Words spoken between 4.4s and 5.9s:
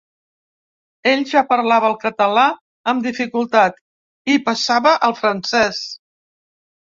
passava al francès.